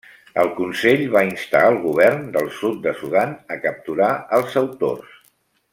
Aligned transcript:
El 0.43 0.47
Consell 0.59 1.03
va 1.15 1.21
instar 1.27 1.61
al 1.67 1.77
govern 1.83 2.23
del 2.37 2.49
sud 2.61 2.81
de 2.87 2.95
Sudan 3.03 3.39
a 3.57 3.59
capturar 3.67 4.11
als 4.39 4.59
autors. 4.65 5.17